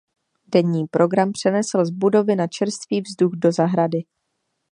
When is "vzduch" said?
3.01-3.31